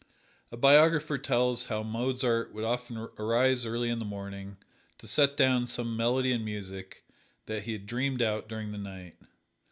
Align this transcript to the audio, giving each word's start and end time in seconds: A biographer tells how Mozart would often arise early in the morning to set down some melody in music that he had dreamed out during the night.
A 0.51 0.57
biographer 0.57 1.19
tells 1.19 1.65
how 1.65 1.83
Mozart 1.83 2.51
would 2.55 2.63
often 2.63 2.97
arise 3.19 3.67
early 3.67 3.91
in 3.91 3.99
the 3.99 4.03
morning 4.03 4.57
to 4.97 5.05
set 5.05 5.37
down 5.37 5.67
some 5.67 5.95
melody 5.95 6.31
in 6.31 6.43
music 6.43 7.03
that 7.45 7.65
he 7.65 7.73
had 7.73 7.85
dreamed 7.85 8.23
out 8.23 8.49
during 8.49 8.71
the 8.71 8.79
night. 8.79 9.15